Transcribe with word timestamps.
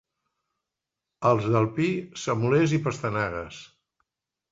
Els 1.31 1.49
del 1.55 1.67
Pi, 1.75 1.89
semolers 2.21 2.73
i 2.79 2.79
pastanagues. 2.87 3.61